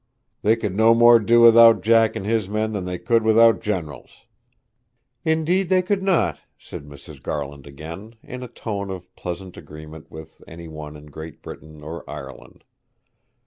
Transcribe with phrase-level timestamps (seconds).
[0.41, 4.25] 'They could no more do without Jack and his men than they could without generals.'
[5.23, 7.21] 'Indeed they could not,' said Mrs.
[7.21, 12.03] Garland again, in a tone of pleasant agreement with any one in Great Britain or
[12.09, 12.63] Ireland.